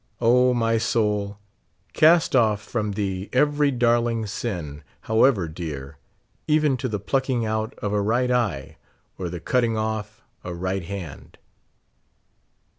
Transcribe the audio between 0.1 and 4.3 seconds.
O, m} soul, cast off from thee ever^^ darling